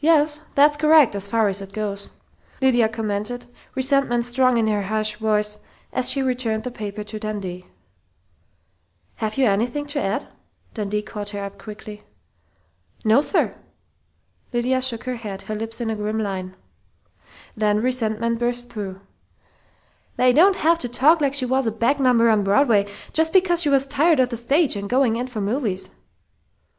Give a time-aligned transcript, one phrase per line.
[0.00, 2.10] "Yes, that's correct, as far as it goes,"
[2.60, 5.60] Lydia commented, resentment strong in her harsh voice
[5.94, 7.64] as she returned the paper to Dundee.
[9.14, 10.28] "Have you anything to add?"
[10.74, 12.02] Dundee caught her up quickly.
[13.02, 13.54] "No, sir!"
[14.52, 16.54] Lydia shook her head, her lips in a grim line.
[17.56, 19.00] Then resentment burst through:
[20.18, 23.62] "They don't have to talk like she was a back number on Broadway, just because
[23.62, 25.88] she was tired of the stage and going in for movies!"